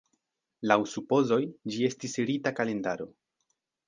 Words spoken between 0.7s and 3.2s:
supozoj, ĝi estis rita kalendaro.